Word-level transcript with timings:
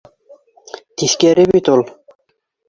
Тиҫкәре 1.03 1.45
бит 1.53 1.71
ул 1.75 1.85